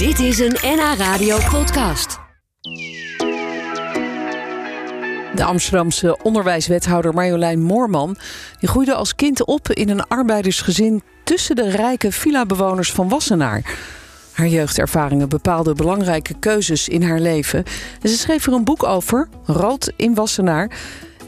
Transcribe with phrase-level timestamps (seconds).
[0.00, 2.18] Dit is een NH Radio podcast.
[5.34, 8.16] De Amsterdamse onderwijswethouder Marjolein Moorman
[8.58, 13.78] die groeide als kind op in een arbeidersgezin tussen de rijke villa-bewoners van Wassenaar.
[14.32, 17.64] Haar jeugdervaringen bepaalden belangrijke keuzes in haar leven.
[18.02, 20.70] En ze schreef er een boek over, Rood in Wassenaar.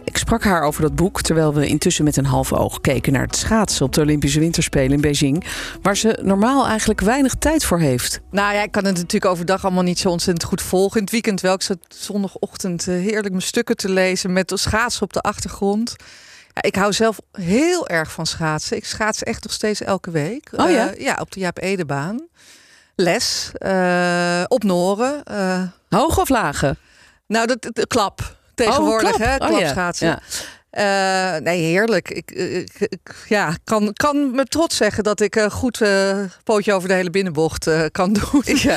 [0.04, 3.22] Ik sprak haar over dat boek terwijl we intussen met een half oog keken naar
[3.22, 5.44] het schaatsen op de Olympische Winterspelen in Beijing,
[5.82, 8.20] waar ze normaal eigenlijk weinig tijd voor heeft.
[8.30, 10.96] Nou ja, ik kan het natuurlijk overdag allemaal niet zo ontzettend goed volgen.
[10.96, 11.54] In het weekend wel.
[11.54, 15.96] Ik zat zondagochtend eh, heerlijk mijn stukken te lezen met de schaatsen op de achtergrond.
[16.54, 18.76] Ja, ik hou zelf heel erg van schaatsen.
[18.76, 20.48] Ik schaats echt nog steeds elke week.
[20.56, 20.92] Oh ja?
[20.94, 22.26] Eh, ja, op de Jaap Edebaan.
[22.96, 23.50] Les.
[23.54, 25.22] eh, op Noren.
[25.24, 26.76] eh, Hoog of lage?
[27.26, 28.36] nou, dat, de klap.
[28.54, 29.40] Tegenwoordig, Oh, klap.
[29.40, 29.46] hè?
[29.54, 29.58] Oh,
[29.98, 30.18] ja.
[30.76, 31.36] Ja.
[31.36, 32.10] Eh, nee, heerlijk.
[32.10, 36.72] Ik, ik, ik- ja, kan, kan me trots zeggen dat ik een goed eh, pootje
[36.72, 38.42] over de hele binnenbocht eh, kan doen.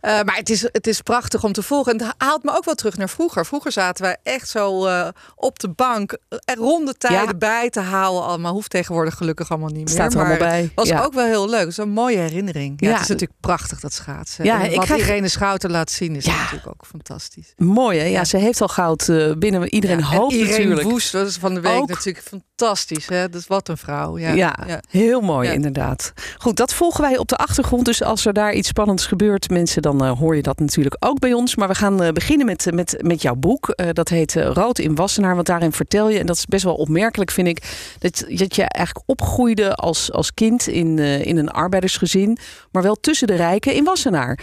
[0.00, 1.92] Eh, maar het is, het is prachtig om te volgen.
[1.98, 3.46] En het haalt me ook wel terug naar vroeger.
[3.46, 7.34] Vroeger zaten wij echt zo eh, op de bank er ronde tijden Ja.
[7.34, 8.22] bij te houden.
[8.24, 9.88] Allemaal hoeft tegenwoordig gelukkig allemaal niet meer.
[9.94, 10.70] Staat er maar allemaal bij.
[10.74, 11.02] was Ja.
[11.04, 11.58] ook wel heel leuk.
[11.60, 12.74] Het is een mooie herinnering.
[12.80, 12.92] Ja, Ja.
[12.94, 14.44] Het is natuurlijk prachtig dat schaatsen.
[14.44, 16.36] Ja, En ik wat krijg- Irene Schouten laat zien is Ja.
[16.36, 17.52] natuurlijk ook fantastisch.
[17.56, 18.04] Mooi hè?
[18.04, 18.24] Ja, Ja.
[18.24, 20.82] ze heeft al goud eh, binnen iedereen Ja, en hoopt Irene natuurlijk.
[20.90, 21.88] Woest, dat is van de week Ook.
[21.88, 23.06] natuurlijk fantastisch.
[23.06, 23.28] Hè?
[23.28, 24.18] Dus wat een vrouw.
[24.18, 24.80] Ja, Ja, ja.
[24.88, 25.54] heel mooi Ja.
[25.54, 26.12] inderdaad.
[26.38, 27.84] Goed, dat volgen wij op de achtergrond.
[27.84, 31.18] Dus als er daar iets spannends gebeurt, mensen, dan eh, hoor je dat natuurlijk ook
[31.18, 31.56] bij ons.
[31.56, 33.74] Maar we gaan eh, beginnen met, eh, met, met jouw boek.
[33.92, 35.34] Dat heet Rood in Wassenaar.
[35.34, 37.62] Want daarin vertel je, en dat is best wel opmerkelijk vind ik,
[37.98, 42.38] dat, dat je eigenlijk opgroeide als, als kind in, in een arbeidersgezin.
[42.70, 44.38] Maar wel tussen de rijken in Wassenaar.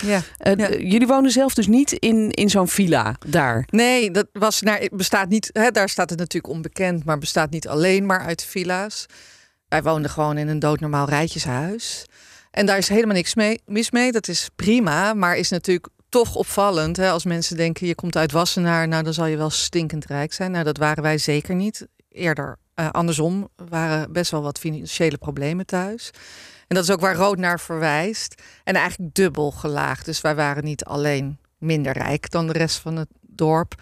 [0.78, 3.68] Jullie wonen zelf dus niet in, in zo'n villa daar.
[3.70, 5.50] Nee, dat was naar, bestaat niet.
[5.54, 9.06] Hè, daar staat het natuurlijk onbekend, maar bestaat niet alleen maar uit villa's.
[9.68, 12.06] Wij woonden gewoon in een doodnormaal rijtjeshuis.
[12.52, 14.12] En daar is helemaal niks mee, mis mee.
[14.12, 16.98] Dat is prima, maar is natuurlijk toch opvallend.
[16.98, 20.34] Hè, als mensen denken, je komt uit Wassenaar, nou dan zal je wel stinkend rijk
[20.34, 20.52] zijn.
[20.52, 21.88] Nou, dat waren wij zeker niet.
[22.10, 26.12] Eerder eh, andersom, er waren best wel wat financiële problemen thuis.
[26.68, 28.42] En dat is ook waar Rood naar verwijst.
[28.64, 30.06] En eigenlijk dubbel gelaagd.
[30.06, 33.76] Dus wij waren niet alleen minder rijk dan de rest van het dorp.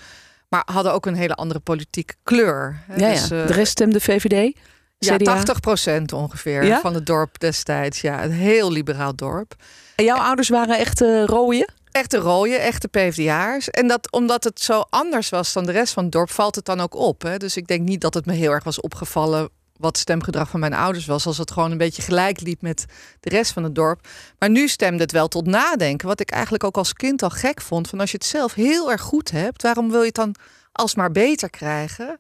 [0.50, 2.84] Maar hadden ook een hele andere politieke kleur.
[2.88, 2.96] hè.
[2.96, 3.42] Ja, Dus, ja.
[3.42, 4.58] eh, De rest stemde VVD.
[4.98, 5.24] ja, CDA.
[5.34, 6.80] 80 procent ongeveer Ja?
[6.80, 8.02] van het dorp destijds.
[8.02, 9.56] Ja, een heel liberaal dorp.
[9.96, 11.74] En jouw ouders waren echt eh rooien?
[11.92, 13.70] Echte rooie, echte PvdA'ers.
[13.70, 16.66] En dat, omdat het zo anders was dan de rest van het dorp, valt het
[16.66, 17.22] dan ook op.
[17.22, 17.38] Hè?
[17.38, 19.50] Dus ik denk niet dat het me heel erg was opgevallen
[19.80, 21.26] wat stemgedrag van mijn ouders was.
[21.26, 22.86] Als het gewoon een beetje gelijk liep met
[23.20, 24.08] de rest van het dorp.
[24.40, 26.08] Maar nu stemde het wel tot nadenken.
[26.08, 27.88] Wat ik eigenlijk ook als kind al gek vond.
[27.90, 30.36] Van als je het zelf heel erg goed hebt, waarom wil je het dan
[30.72, 32.20] alsmaar beter krijgen?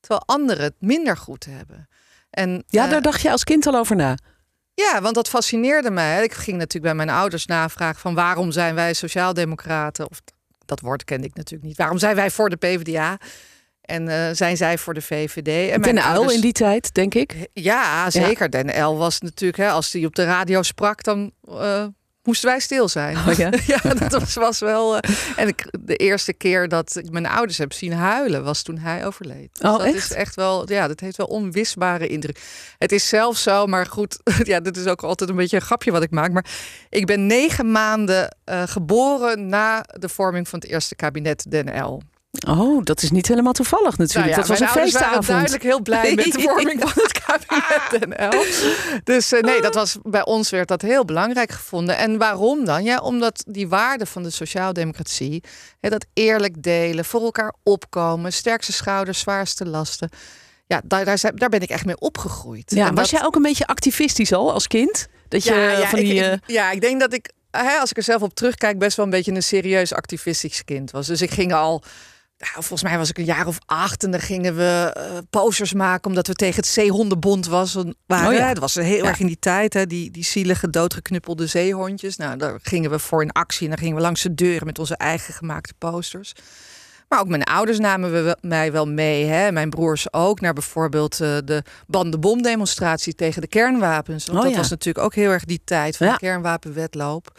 [0.00, 1.88] Terwijl anderen het minder goed hebben.
[2.30, 4.16] En, Ja, eh, daar dacht je als kind al over na.
[4.74, 6.24] ja, want dat fascineerde mij.
[6.24, 10.10] Ik ging natuurlijk bij mijn ouders navragen van waarom zijn wij sociaaldemocraten?
[10.10, 10.20] Of
[10.64, 11.76] dat woord kende ik natuurlijk niet.
[11.76, 13.18] Waarom zijn wij voor de PvdA?
[13.86, 15.70] En eh, zijn zij voor de VVD?
[15.70, 17.34] En Den Uil in die tijd, denk ik.
[17.52, 18.50] Ja, zeker.
[18.50, 21.84] Den L was natuurlijk, hè, als die op de radio sprak, dan eh,
[22.22, 23.16] moesten wij stil zijn.
[23.16, 23.50] Oh ja?
[23.82, 24.98] ja, dat was, was wel.
[24.98, 28.78] eh, en ik, de eerste keer dat ik mijn ouders heb zien huilen, was toen
[28.78, 29.48] hij overleed.
[29.52, 29.96] Dus Oh, dat echt?
[29.96, 32.40] is echt wel, ja, dat heeft wel onwisbare indruk.
[32.78, 35.90] Het is zelfs zo, maar goed, ja, dit is ook altijd een beetje een grapje
[35.90, 36.32] wat ik maak.
[36.32, 36.46] Maar
[36.88, 42.00] ik ben negen maanden geboren na de vorming van het eerste kabinet Den L.
[42.48, 44.14] Oh, dat is niet helemaal toevallig natuurlijk.
[44.14, 45.26] Nou ja, dat was een ouders waren feestavond.
[45.26, 49.04] duidelijk heel blij met de vorming van het kabinet.
[49.04, 51.96] Dus eh, nee, dat was, bij ons werd dat heel belangrijk gevonden.
[51.96, 52.84] En waarom dan?
[52.84, 55.42] Ja, omdat die waarde van de sociaaldemocratie,
[55.80, 60.08] hè, dat eerlijk delen, voor elkaar opkomen, sterkste schouders, zwaarste lasten.
[60.66, 62.70] Ja, daar, daar, zijn- daar ben ik echt mee opgegroeid.
[62.70, 65.06] Ja, En was dat- jij ook een beetje activistisch al als kind?
[65.28, 66.14] Dat je van die...
[66.14, 68.78] ik, eh, ik- ja, ik denk dat ik, hè, als ik er zelf op terugkijk,
[68.78, 71.06] best wel een beetje een serieus activistisch kind was.
[71.06, 71.82] Dus ik ging al,
[72.38, 75.72] nou, volgens mij was ik een jaar of acht en dan gingen we eh, posters
[75.72, 77.74] maken omdat we tegen het zeehondenbond was.
[78.06, 78.48] Waren, Oh ja.
[78.48, 79.08] Dat was heel Ja.
[79.08, 82.16] erg in die tijd, hè, die, die zielige doodgeknuppelde zeehondjes.
[82.16, 84.78] Nou, daar gingen we voor in actie en dan gingen we langs de deuren met
[84.78, 86.32] onze eigen gemaakte posters.
[87.08, 89.24] Maar ook mijn ouders namen we mij wel mee.
[89.24, 89.52] Hè?
[89.52, 90.40] Mijn broers ook.
[90.40, 94.26] Naar bijvoorbeeld eh, de bandenbomdemonstratie tegen de kernwapens.
[94.26, 94.58] Want Oh dat ja.
[94.58, 97.38] was natuurlijk ook heel erg die tijd van de kernwapenwetloop.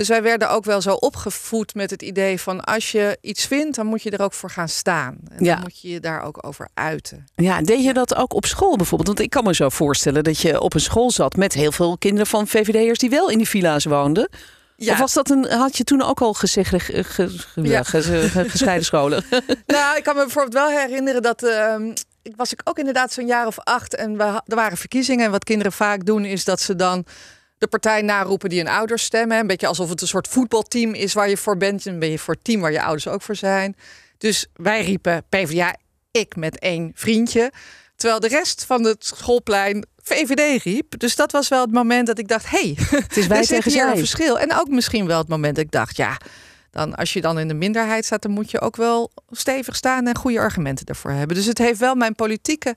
[0.00, 2.64] Dus wij werden ook wel zo opgevoed met het idee van...
[2.64, 5.16] als je iets vindt, dan moet je er ook voor gaan staan.
[5.30, 5.52] En Ja.
[5.54, 7.26] dan moet je je daar ook over uiten.
[7.34, 9.08] Ja, deed je dat ook op school bijvoorbeeld?
[9.08, 11.98] Want ik kan me zo voorstellen dat je op een school zat met heel veel
[11.98, 14.28] kinderen van VVD'ers die wel in die villa's woonden.
[14.76, 14.92] Ja.
[14.92, 17.82] Of was dat een, had je toen ook al gezegd, ge, ge- ge- Ja.
[17.82, 19.24] ge- gescheiden scholen?
[19.66, 21.42] Nou, ik kan me bijvoorbeeld wel herinneren dat...
[22.22, 25.24] ik was ik ook inderdaad zo'n jaar of acht en we, er waren verkiezingen.
[25.24, 27.04] En wat kinderen vaak doen is dat ze dan
[27.60, 29.38] de partij naroepen die hun ouders stemmen.
[29.38, 31.84] Een beetje alsof het een soort voetbalteam is waar je voor bent.
[31.84, 33.76] Dan ben je voor het team waar je ouders ook voor zijn.
[34.18, 35.76] Dus wij riepen PvdA,
[36.10, 37.52] ik met één vriendje.
[37.96, 40.98] Terwijl de rest van het schoolplein VVD riep.
[40.98, 43.70] Dus dat was wel het moment dat ik dacht, hé, hey, het is wij tegen
[43.70, 43.90] hier zij.
[43.90, 44.38] een verschil.
[44.38, 46.16] En ook misschien wel het moment dat ik dacht, ja,
[46.70, 50.06] dan als je dan in de minderheid staat, dan moet je ook wel stevig staan
[50.06, 51.36] en goede argumenten daarvoor hebben.
[51.36, 52.76] Dus het heeft wel mijn politieke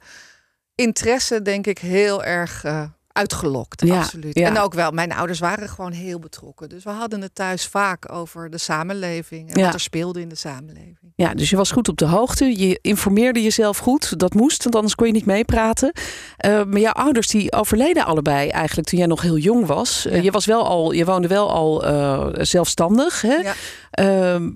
[0.75, 2.83] interesse, denk ik, heel erg uh,
[3.13, 3.85] uitgelokt.
[3.85, 4.37] Ja, absoluut.
[4.37, 4.47] ja.
[4.47, 6.69] En ook wel, mijn ouders waren gewoon heel betrokken.
[6.69, 9.65] Dus we hadden het thuis vaak over de samenleving en Ja.
[9.65, 10.97] wat er speelde in de samenleving.
[11.15, 12.59] Ja, dus je was goed op de hoogte.
[12.59, 14.19] Je informeerde jezelf goed.
[14.19, 15.91] Dat moest, want anders kon je niet meepraten.
[16.37, 20.05] Eh, maar jouw ouders die overleden allebei eigenlijk toen jij nog heel jong was.
[20.05, 23.21] Eh, je, was wel al, je woonde wel al eh, zelfstandig.
[23.21, 23.37] Hè?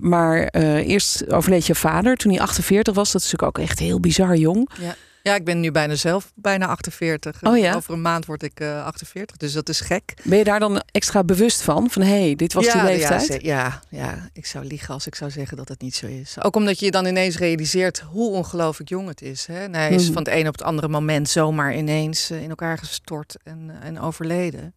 [0.00, 0.42] Maar
[0.78, 3.12] eerst overleed je vader toen hij 48 was.
[3.12, 4.70] Dat is natuurlijk ook echt heel bizar jong.
[4.80, 4.94] Ja,
[5.34, 7.42] ik ben nu bijna zelf bijna 48.
[7.42, 7.74] Oh ja?
[7.74, 10.14] Over een maand word ik eh 48, dus dat is gek.
[10.24, 11.90] Ben je daar dan extra bewust van?
[11.90, 13.26] Van hé, hey, dit was ja, die leeftijd?
[13.26, 16.36] Ja, ja, ja, ik zou liegen als ik zou zeggen dat het niet zo is.
[16.42, 19.46] Ook omdat je dan ineens realiseert hoe ongelooflijk jong het is.
[19.46, 19.58] Hè?
[19.62, 20.12] En hij is Mhm.
[20.12, 23.86] van het een op het andere moment zomaar ineens eh, in elkaar gestort en, eh,
[23.88, 24.74] en overleden.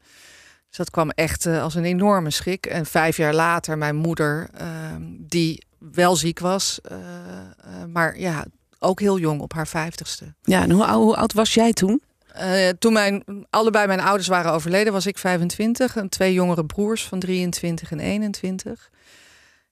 [0.68, 2.66] Dus dat kwam echt eh, als een enorme schrik.
[2.66, 8.46] En vijf jaar later mijn moeder, ehm, die wel ziek was, eh, eh, maar ja,
[8.84, 10.34] ook heel jong op haar vijftigste.
[10.42, 12.02] Ja, en hoe, ou- hoe oud was jij toen?
[12.34, 15.96] Eh, toen mijn, allebei mijn ouders waren overleden, was ik 25.
[15.96, 18.90] En twee jongere broers van 23 en 21.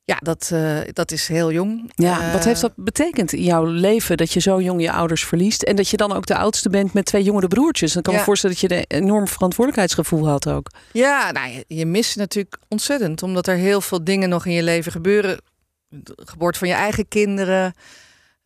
[0.03, 1.91] Ja, dat, eh, dat is heel jong.
[1.95, 5.25] Ja, Eh, wat heeft dat betekend in jouw leven dat je zo jong je ouders
[5.25, 7.93] verliest en dat je dan ook de oudste bent met twee jongere broertjes?
[7.93, 8.19] Dan kan Ja.
[8.19, 10.67] me voorstellen dat je een enorm verantwoordelijkheidsgevoel had ook.
[10.91, 13.23] Ja, nou, je, je mist natuurlijk ontzettend.
[13.23, 15.41] Omdat er heel veel dingen nog in je leven gebeuren.
[15.87, 17.73] De geboorte van je eigen kinderen.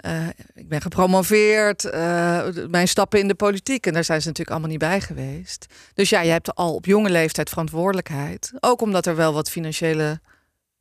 [0.03, 1.85] Eh, ik ben gepromoveerd.
[1.85, 3.85] eh, mijn stappen in de politiek.
[3.85, 5.65] En daar zijn ze natuurlijk allemaal niet bij geweest.
[5.93, 8.51] Dus ja, je hebt al op jonge leeftijd verantwoordelijkheid.
[8.59, 10.19] Ook omdat er wel wat financiële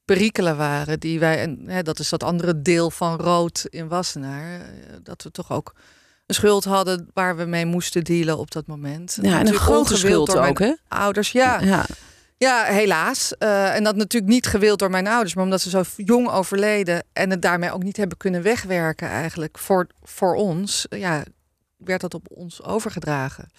[0.05, 1.01] perikelen waren.
[1.01, 4.61] Die wij, en hè, dat is dat andere deel van rood in Wassenaar.
[4.61, 4.67] eh,
[5.03, 5.75] Dat we toch ook
[6.27, 9.19] een schuld hadden waar we mee moesten dealen op dat moment.
[9.23, 10.73] Ja, en een grote schuld ook, hè?
[10.89, 11.61] Ouders, ja.
[11.61, 11.87] ja.
[12.43, 13.37] Ja, helaas.
[13.39, 17.05] Eh, en dat natuurlijk niet gewild door mijn ouders, maar omdat ze zo jong overleden
[17.12, 21.23] en het daarmee ook niet hebben kunnen wegwerken eigenlijk voor, voor ons, ja,
[21.84, 23.50] werd dat op ons overgedragen.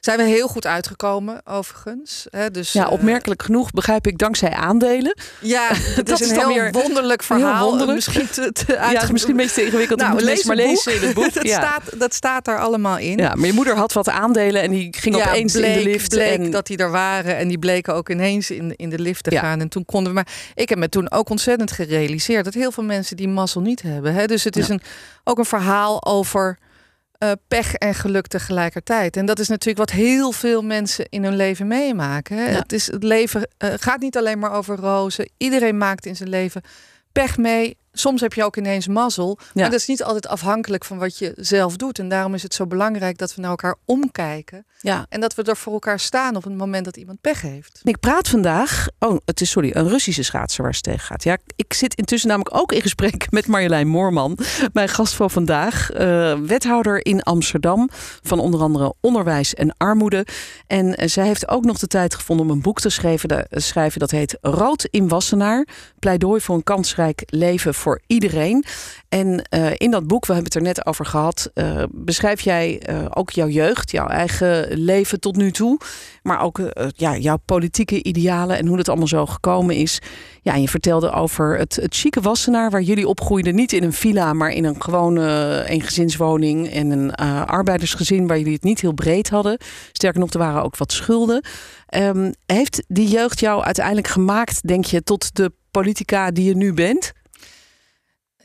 [0.00, 2.26] Zijn we heel goed uitgekomen, overigens.
[2.30, 5.16] Hè, dus, ja, eh, opmerkelijk genoeg begrijp ik dankzij aandelen.
[5.40, 5.68] ja,
[6.04, 7.68] Dat is is een dan heel weer wonderlijk verhaal.
[7.68, 7.96] wonderlijk.
[7.96, 10.00] Misschien te, te Ja, het is misschien een beetje te ingewikkeld.
[10.00, 11.32] Nou, lees maar lezen in het boek.
[11.34, 11.60] dat, ja.
[11.60, 13.18] staat, dat staat daar allemaal in.
[13.18, 15.90] ja, maar je moeder had wat aandelen en die ging Ja, opeens bleek, in de
[15.90, 16.08] lift.
[16.08, 16.50] bleek en...
[16.50, 19.40] dat die er waren en die bleken ook ineens in, in de lift te Ja.
[19.40, 19.60] gaan.
[19.60, 20.28] En toen konden we maar.
[20.54, 24.14] Ik heb me toen ook ontzettend gerealiseerd dat heel veel mensen die mazzel niet hebben.
[24.14, 24.26] Hè?
[24.26, 24.80] Dus het is een,
[25.24, 26.58] ook een verhaal over
[27.18, 29.16] eh, pech en geluk tegelijkertijd.
[29.16, 32.36] En dat is natuurlijk wat heel veel mensen in hun leven meemaken.
[32.36, 32.50] Hè?
[32.50, 32.58] Ja.
[32.58, 35.30] Het, is, het leven eh, gaat niet alleen maar over rozen.
[35.36, 36.62] Iedereen maakt in zijn leven
[37.12, 37.76] pech mee.
[37.98, 39.38] Soms heb je ook ineens mazzel.
[39.40, 39.44] Ja.
[39.54, 41.98] Maar dat is niet altijd afhankelijk van wat je zelf doet.
[41.98, 44.66] En daarom is het zo belangrijk dat we naar elkaar omkijken.
[44.80, 45.06] ja.
[45.08, 47.80] En dat we er voor elkaar staan op het moment dat iemand pech heeft.
[47.82, 51.24] Ik praat vandaag, oh, het is sorry, een Russische schaatser waar ze tegen gaat.
[51.24, 54.38] Ja, ik zit intussen namelijk ook in gesprek met Marjolein Moorman,
[54.72, 57.88] mijn gast van vandaag, eh, wethouder in Amsterdam
[58.22, 60.26] van onder andere onderwijs en armoede.
[60.66, 63.46] En eh, zij heeft ook nog de tijd gevonden om een boek te schrijven, de-
[63.50, 65.66] schrijven dat heet Rood in Wassenaar,
[65.98, 68.64] pleidooi voor een kansrijk leven voor iedereen.
[69.08, 72.78] En eh, in dat boek, we hebben het er net over gehad, eh, beschrijf jij
[72.78, 75.78] eh, ook jouw jeugd, jouw eigen leven tot nu toe.
[76.22, 76.60] Maar ook
[76.96, 80.00] ja, jouw politieke idealen en hoe dat allemaal zo gekomen is.
[80.42, 83.54] Ja, je vertelde over het, het chique Wassenaar, waar jullie opgroeiden.
[83.54, 86.70] Niet in een villa, maar in een gewone eengezinswoning.
[86.70, 87.14] En een
[87.46, 89.58] arbeidersgezin waar jullie het niet heel breed hadden.
[89.92, 91.44] Sterker nog, er waren ook wat schulden.
[91.86, 96.72] Ehm, heeft die jeugd jou uiteindelijk gemaakt, denk je, tot de politica die je nu
[96.72, 97.12] bent?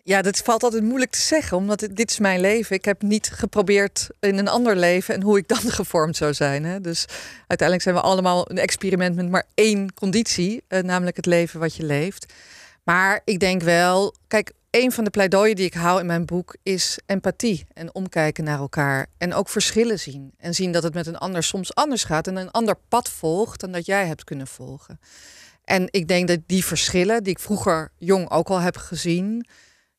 [0.04, 2.76] Ja, dat valt altijd moeilijk te zeggen, omdat dit is mijn leven.
[2.76, 6.64] Ik heb niet geprobeerd in een ander leven en hoe ik dan gevormd zou zijn.
[6.64, 6.82] Hè.
[6.82, 7.06] Dus
[7.48, 11.76] uiteindelijk zijn we allemaal een experiment met maar één conditie, eh, namelijk het leven wat
[11.76, 12.34] je leeft.
[12.84, 16.56] Maar ik denk wel, kijk, een van de pleidooien die ik hou in mijn boek
[16.64, 19.08] is empathie en omkijken naar elkaar.
[19.18, 20.34] En ook verschillen zien.
[20.38, 23.60] En zien dat het met een ander soms anders gaat en een ander pad volgt
[23.60, 25.00] dan dat jij hebt kunnen volgen.
[25.64, 29.46] En ik denk dat die verschillen, die ik vroeger jong ook al heb gezien,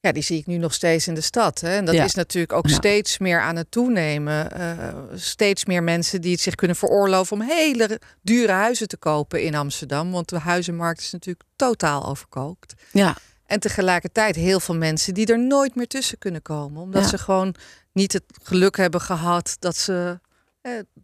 [0.02, 1.61] ja, die zie ik nu nog steeds in de stad.
[1.61, 1.76] Hè?
[1.76, 2.04] En dat Ja.
[2.04, 2.75] is natuurlijk ook Ja.
[2.75, 4.50] steeds meer aan het toenemen.
[4.52, 9.42] Eh, steeds meer mensen die het zich kunnen veroorloven om hele dure huizen te kopen
[9.42, 10.11] in Amsterdam.
[10.12, 12.75] Want de huizenmarkt is natuurlijk totaal overkookt.
[12.92, 13.16] Ja,
[13.47, 16.82] En tegelijkertijd heel veel mensen die er nooit meer tussen kunnen komen.
[16.82, 17.09] Omdat Ja.
[17.09, 17.54] ze gewoon
[17.92, 20.21] niet het geluk hebben gehad dat ze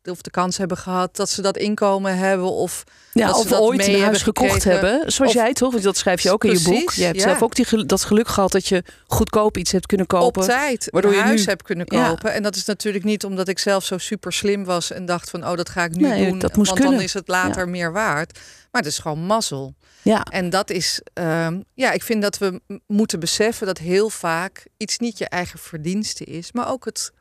[0.05, 3.61] of de kans hebben gehad dat ze dat inkomen hebben of Ja, dat ze dat
[3.61, 4.71] ooit mee een huis hebben gekocht gekregen.
[4.88, 5.12] hebben.
[5.12, 5.73] Zoals Of- jij toch?
[5.73, 6.91] Want dat schrijf je ook in je boek.
[6.93, 7.23] Je hebt ja.
[7.23, 10.43] zelf ook die, dat geluk gehad dat je goedkoop iets hebt kunnen kopen.
[10.43, 12.09] op tijd waardoor een je huis nu- heb kunnen Ja.
[12.09, 12.33] kopen.
[12.33, 15.47] En dat is natuurlijk niet omdat ik zelf zo super slim was en dacht van
[15.49, 17.07] oh dat ga ik nu Nee, doen, dat moest want dan kunnen.
[17.07, 18.38] is het later meer waard.
[18.71, 19.75] Maar het is gewoon mazzel.
[20.03, 24.67] Ja, En dat is, ehm, ja, ik vind dat we moeten beseffen dat heel vaak
[24.77, 27.18] iets niet je eigen verdienste is, maar ook het, eh, eh,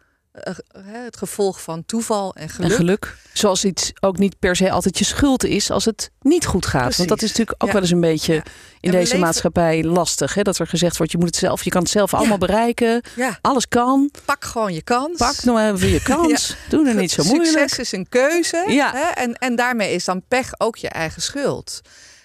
[0.84, 2.70] het gevolg van toeval en geluk.
[2.72, 3.15] en geluk.
[3.34, 6.96] Zoals iets ook niet per se altijd je schuld is als het niet goed gaat.
[6.98, 7.74] Want dat is natuurlijk ook Ja.
[7.74, 8.44] wel eens een beetje Ja.
[8.79, 10.34] in deze leven- maatschappij lastig.
[10.34, 10.41] Hè?
[10.41, 13.01] Dat er gezegd wordt, je moet het zelf, je kan het zelf allemaal bereiken.
[13.15, 14.12] Ja, Alles kan.
[14.25, 15.17] pak gewoon je kans.
[15.17, 16.56] Pak nou even je kans.
[16.70, 17.72] Doe er niet zo Succes moeilijk.
[17.77, 18.63] is een keuze.
[18.67, 18.91] Ja.
[18.94, 19.10] Hè?
[19.22, 21.82] En, en daarmee is dan pech ook je eigen schuld.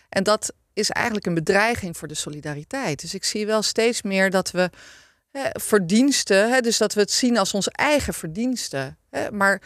[0.08, 3.00] En dat is eigenlijk een bedreiging voor de solidariteit.
[3.00, 4.70] Dus ik zie wel steeds meer dat we
[5.32, 8.98] hè, verdiensten, hè, dus dat we het zien als onze eigen verdiensten.
[9.10, 9.30] Hè?
[9.30, 9.62] Maar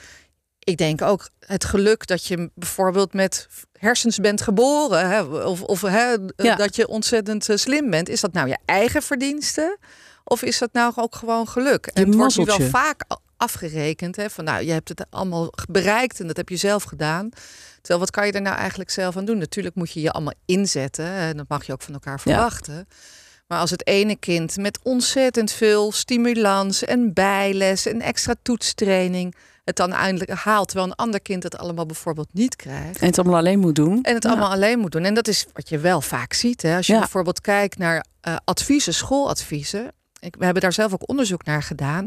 [0.58, 5.22] ik denk ook het geluk dat je bijvoorbeeld met hersens bent geboren, hè?
[5.22, 6.54] of, of hè, Ja.
[6.56, 8.08] dat je ontzettend eh, slim bent.
[8.08, 9.78] Is dat nou je eigen verdienste?
[10.24, 11.86] Of is dat nou ook gewoon geluk?
[11.86, 13.04] En het wordt nu wel vaak
[13.36, 14.16] afgerekend.
[14.16, 17.28] Hè, van nou, je hebt het allemaal bereikt en dat heb je zelf gedaan.
[17.76, 19.38] Terwijl wat kan je er nou eigenlijk zelf aan doen?
[19.38, 21.06] Natuurlijk moet je je allemaal inzetten.
[21.06, 22.88] En dat mag je ook van elkaar verwachten.
[23.46, 29.34] Maar als het ene kind met ontzettend veel stimulans en bijles en extra toetstraining
[29.64, 33.00] het dan eindelijk haalt, terwijl een ander kind het allemaal bijvoorbeeld niet krijgt.
[33.00, 34.02] En het allemaal alleen moet doen.
[34.02, 34.28] En het Ja.
[34.30, 35.04] allemaal alleen moet doen.
[35.04, 36.62] En dat is wat je wel vaak ziet.
[36.62, 36.76] Hè?
[36.76, 36.98] Als je Ja.
[36.98, 39.92] bijvoorbeeld kijkt naar eh, adviezen, schooladviezen.
[40.20, 42.06] Ik, we hebben daar zelf ook onderzoek naar gedaan.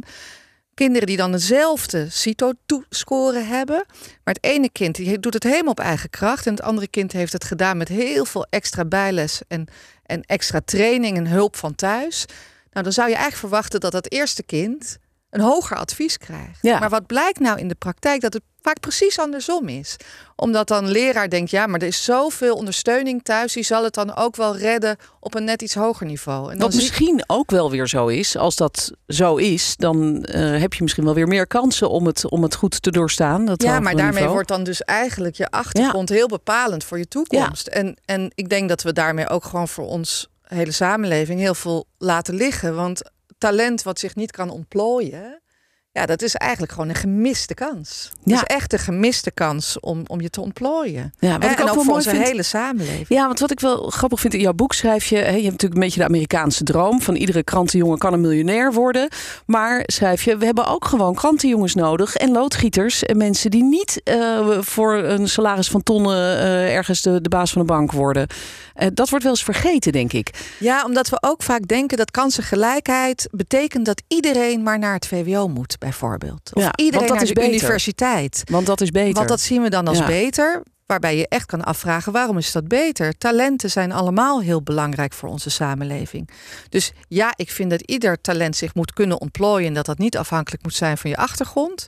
[0.79, 3.83] Kinderen die dan dezelfde CITO-score hebben.
[4.23, 6.45] Maar het ene kind die doet het helemaal op eigen kracht.
[6.45, 9.67] En het andere kind heeft het gedaan met heel veel extra bijles en,
[10.03, 12.25] en extra training en hulp van thuis.
[12.71, 14.97] Nou, dan zou je eigenlijk verwachten dat dat eerste kind
[15.29, 16.61] een hoger advies krijgt.
[16.61, 16.79] Ja.
[16.79, 18.21] Maar wat blijkt nou in de praktijk?
[18.21, 19.95] Dat het vaak precies andersom is.
[20.35, 23.53] Omdat dan leraar denkt, ja, maar er is zoveel ondersteuning thuis.
[23.53, 26.51] Die zal het dan ook wel redden op een net iets hoger niveau.
[26.51, 28.37] En Wat misschien ook wel weer zo is.
[28.37, 32.29] Als dat zo is, dan eh, heb je misschien wel weer meer kansen om het,
[32.29, 33.45] om het goed te doorstaan.
[33.45, 34.33] Dat Ja, maar daarmee niveau.
[34.33, 37.67] wordt dan dus eigenlijk je achtergrond heel bepalend voor je toekomst.
[37.67, 41.85] En, en ik denk dat we daarmee ook gewoon voor ons hele samenleving heel veel
[41.97, 42.75] laten liggen.
[42.75, 43.01] Want
[43.37, 45.41] talent wat zich niet kan ontplooien,
[45.91, 48.09] ja, dat is eigenlijk gewoon een gemiste kans.
[48.11, 48.35] Het Ja.
[48.35, 51.13] is echt een gemiste kans om, om je te ontplooien.
[51.19, 52.23] Ja, wat en ik en ook wel voor mooi onze vind.
[52.23, 53.05] hele samenleving.
[53.07, 55.15] Ja, want wat ik wel grappig vind in jouw boek schrijf je...
[55.15, 57.01] Hè, je hebt natuurlijk een beetje de Amerikaanse droom...
[57.01, 59.09] van iedere krantenjongen kan een miljonair worden.
[59.45, 62.15] Maar schrijf je, we hebben ook gewoon krantenjongens nodig...
[62.15, 66.37] en loodgieters en mensen die niet eh, voor een salaris van tonnen...
[66.37, 68.27] eh, ergens de, de baas van de bank worden.
[68.73, 70.29] Eh, dat wordt wel eens vergeten, denk ik.
[70.59, 75.47] Ja, omdat we ook vaak denken dat kansengelijkheid betekent dat iedereen maar naar het VWO
[75.47, 76.51] moet, bijvoorbeeld.
[76.53, 77.53] Of Ja, iedereen want dat naar is de beter.
[77.53, 78.41] universiteit.
[78.51, 79.13] Want dat is beter.
[79.13, 80.05] Want dat zien we dan als Ja.
[80.05, 80.63] beter.
[80.85, 83.17] Waarbij je echt kan afvragen, waarom is dat beter?
[83.17, 86.29] Talenten zijn allemaal heel belangrijk voor onze samenleving.
[86.69, 89.67] Dus ja, ik vind dat ieder talent zich moet kunnen ontplooien...
[89.67, 91.87] en dat dat niet afhankelijk moet zijn van je achtergrond.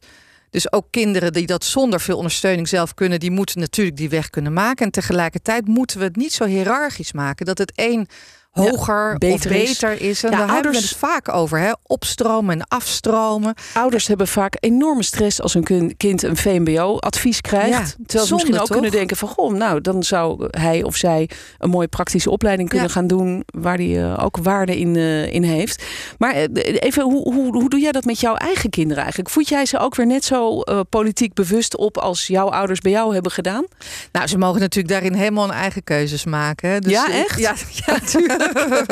[0.49, 3.19] Dus ook kinderen die dat zonder veel ondersteuning zelf kunnen...
[3.19, 4.85] die moeten natuurlijk die weg kunnen maken.
[4.85, 7.45] En tegelijkertijd moeten we het niet zo hiërarchisch maken...
[7.45, 8.07] dat het een
[8.51, 9.69] hoger beter of is.
[9.79, 10.23] beter is.
[10.23, 11.59] En Ja, daar hebben we ouders- het vaak over.
[11.59, 11.71] Hè?
[11.83, 13.53] Opstromen en afstromen.
[13.73, 17.69] Ouders hebben vaak enorme stress als hun kin- kind een VMBO-advies krijgt.
[17.69, 18.71] Ja, terwijl ze zonde, misschien ook toch?
[18.75, 19.27] kunnen denken van...
[19.27, 23.43] goh, nou, dan zou hij of zij een mooie praktische opleiding kunnen gaan doen...
[23.45, 25.83] waar hij ook waarde in, eh, in heeft.
[26.17, 26.43] Maar eh,
[26.79, 29.33] even, hoe, hoe, hoe doe jij dat met jouw eigen kinderen eigenlijk?
[29.33, 31.97] Voed jij ze ook weer net zo eh, politiek bewust op...
[31.97, 33.65] als jouw ouders bij jou hebben gedaan?
[34.11, 36.81] Nou, ze mogen natuurlijk daarin helemaal hun eigen keuzes maken.
[36.81, 37.39] Dus, Ja, eh, echt?
[37.39, 37.53] Ja,
[37.85, 38.39] ja natuurlijk.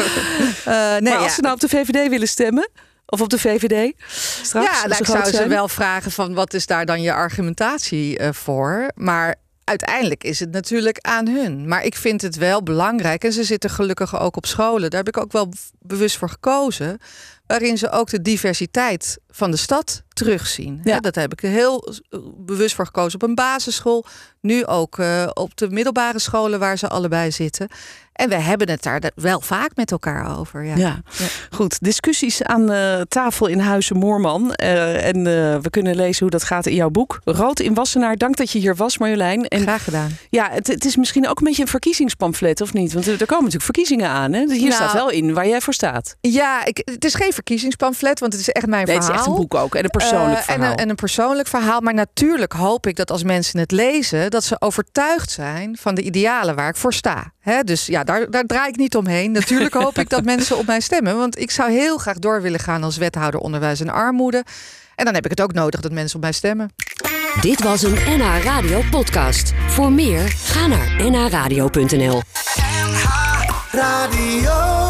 [0.66, 2.70] Eh, nee, maar als ze nou op de VVD willen stemmen...
[3.06, 3.94] of op de VVD
[4.42, 5.50] straks, ja, nou, ik zou ze zijn?
[5.50, 8.92] wel vragen van wat is daar dan je argumentatie eh, voor?
[8.96, 11.68] Maar uiteindelijk is het natuurlijk aan hun.
[11.68, 14.90] Maar ik vind het wel belangrijk en ze zitten gelukkig ook op scholen.
[14.90, 17.00] Daar heb ik ook wel bewust voor gekozen.
[17.50, 20.80] Waarin ze ook de diversiteit van de stad terugzien.
[20.84, 21.00] Ja.
[21.00, 24.06] Dat heb ik heel eh, bewust voor gekozen op een basisschool.
[24.42, 27.68] Nu ook eh, op de middelbare scholen waar ze allebei zitten.
[28.14, 30.64] En we hebben het daar wel vaak met elkaar over.
[30.64, 30.76] Ja.
[30.76, 31.02] Ja.
[31.50, 31.78] goed.
[31.84, 32.70] Discussies aan
[33.08, 34.54] tafel in Huizen Moorman.
[34.54, 35.24] Eh, en
[35.62, 37.20] we kunnen lezen hoe dat gaat in jouw boek.
[37.24, 38.18] Rood in Wassenaar.
[38.18, 39.48] Dank dat je hier was, Marjolein.
[39.48, 40.18] En Graag gedaan.
[40.30, 42.94] ja, het, het is misschien ook een beetje een verkiezingspamflet, of niet?
[42.94, 44.34] Want er er komen natuurlijk verkiezingen aan.
[44.34, 44.40] Hè?
[44.40, 46.16] Hier Nou, staat wel in waar jij voor staat.
[46.22, 49.26] Ja, ik, het is geen verkiezingspamflet, want het is echt mijn Nee, het is verhaal.
[49.26, 49.76] echt een boek ook.
[49.76, 50.64] En een persoonlijk Eh, verhaal.
[50.66, 51.82] En een, en een persoonlijk verhaal.
[51.82, 56.02] Maar natuurlijk hoop ik dat als mensen het lezen, dat ze overtuigd zijn van de
[56.02, 57.32] idealen waar ik voor sta.
[57.40, 59.32] Hè, dus ja, daar, daar draai ik niet omheen.
[59.32, 61.18] Natuurlijk hoop ik dat mensen op mij stemmen.
[61.18, 64.44] Want ik zou heel graag door willen gaan als wethouder onderwijs en armoede.
[64.96, 66.74] En dan heb ik het ook nodig dat mensen op mij stemmen.
[67.42, 69.54] Dit was een NH Radio podcast.
[69.68, 72.22] Voor meer, ga naar nhradio.nl.
[72.84, 73.06] NH
[73.72, 74.89] Radio.